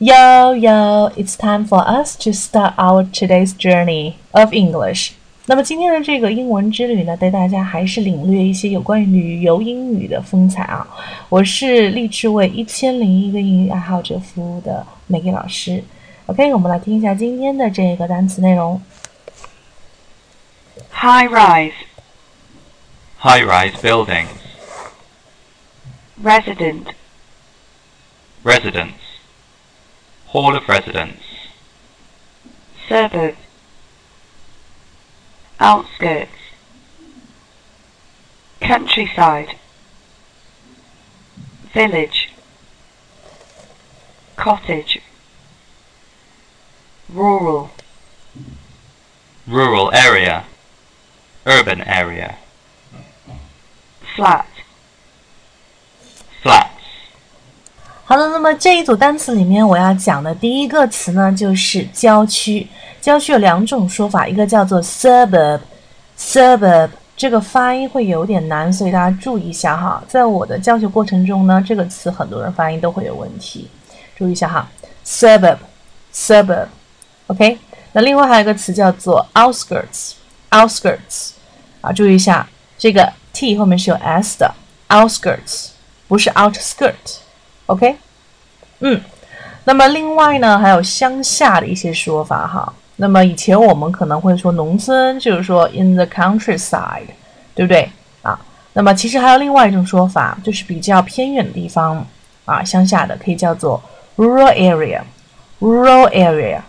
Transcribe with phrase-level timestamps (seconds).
[0.00, 5.12] Yo yo, it's time for us to start our today's journey of English.
[5.46, 10.86] 那么今天的这个英文之旅呢，带大家还是领略一些有关于旅游英语的风采啊。
[11.28, 15.82] 我是立志为一千零一个英语爱好者服务的 Maggie 老师。
[16.26, 18.82] OK，我们来听一下今天的这个单词内容。
[20.90, 21.72] High rise,
[23.20, 24.26] High rise buildings.
[26.22, 26.94] resident,
[28.42, 28.92] Residence.
[30.31, 31.21] Hall of residence.
[32.87, 33.35] suburb,
[35.59, 36.31] outskirts,
[38.61, 39.57] countryside,
[41.73, 42.29] village,
[44.37, 45.01] cottage,
[47.09, 47.69] rural,
[49.47, 50.45] Rural area.
[51.45, 52.37] Urban area.
[54.15, 54.47] flat,
[56.41, 56.70] Flats.
[58.11, 62.67] 好的，那么这一组单词里面，我要讲的第一个词呢，就是郊区。
[62.99, 70.03] 郊区有两种说法，一个叫做 suburb，suburb 这个发音会有点难，所以大家注意一下哈。
[70.09, 73.69] 在我的教学过程中呢，这个词很多人发音都会有问题，
[74.17, 74.69] 注意一下哈。
[75.05, 77.57] suburb，suburb，OK。
[77.93, 81.29] 那另外还有一个词叫做 outskirts，outskirts
[81.79, 82.45] 啊，注意一下
[82.77, 84.53] 这个 t 后面是有 s 的
[84.89, 85.69] ，outskirts
[86.09, 87.21] 不是 outskirt。
[87.71, 87.95] OK，
[88.81, 88.99] 嗯，
[89.63, 92.73] 那么另外呢，还有乡下的一些说法哈。
[92.97, 97.07] 那么以前我们可能会说农村，就是说 in the countryside，
[97.55, 97.89] 对不对
[98.21, 98.37] 啊？
[98.73, 102.05] 那么其实还有另外一种说法，就是比较偏远的地方
[102.43, 103.81] 啊，乡下的可以叫做
[104.17, 106.59] rural area，rural area。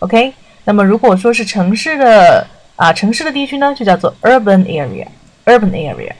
[0.00, 0.34] OK，
[0.64, 6.12] 那么如果说是城市的啊，城市的地区呢，就叫做 urban area，urban area。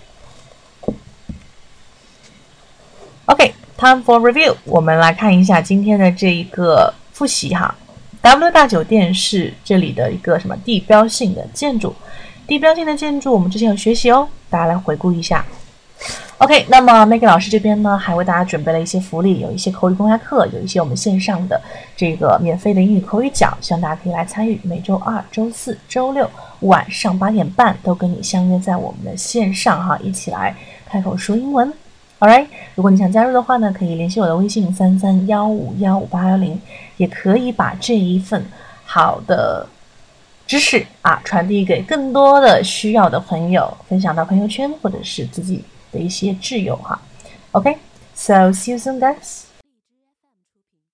[3.85, 7.75] Time for review，我们来看一下今天的这一个复习哈。
[8.23, 11.95] W 大酒店是这里的一个什么地标性的建筑？
[12.47, 15.45] 地标性的建筑我们之前有学习哦，大家来回顾一下。
[16.39, 21.61] OK，那么 Maggie 老师这边呢，还为大家准备了一些福利，有一些口语公开课，有一些我们线上的
[21.95, 24.59] 这个免费的英语口语角，希望大家可以来参与。
[24.63, 26.31] 每周二、周四周六
[26.61, 30.57] 晚上八点半都跟你相约在我们的线上哈，一起来
[30.89, 31.71] 开口说英文。
[32.25, 36.59] Alright，如果你想加入的话呢，可以联系我的微信三三幺五幺五八幺零，
[36.97, 38.43] 也可以把这一份
[38.87, 39.69] 好的
[40.47, 46.99] 知识啊传递给更多的需要的朋友，分享到朋友圈或者是自己的一些挚友哈。
[47.53, 49.43] OK，so see you soon, guys.